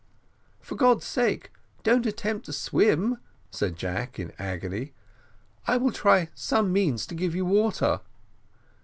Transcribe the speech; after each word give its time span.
"For 0.59 0.73
God's 0.73 1.05
sake, 1.05 1.51
don't 1.83 2.07
attempt 2.07 2.47
to 2.47 2.53
swim," 2.53 3.19
said 3.51 3.75
Jack, 3.75 4.17
in 4.17 4.29
an 4.29 4.35
agony; 4.39 4.93
"I 5.67 5.77
will 5.77 5.91
try 5.91 6.29
some 6.33 6.73
means 6.73 7.05
to 7.05 7.13
give 7.13 7.35
you 7.35 7.45
water." 7.45 7.99